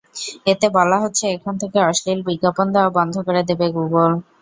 এতে 0.45 0.67
বলা 0.77 0.97
হচ্ছে, 1.03 1.25
এখন 1.35 1.53
থেকে 1.61 1.77
অশ্লীল 1.89 2.19
বিজ্ঞাপন 2.27 2.67
দেওয়া 2.75 2.89
বন্ধ 2.97 3.15
করে 3.27 3.41
দেবে 3.49 3.67
গুগল। 3.75 4.11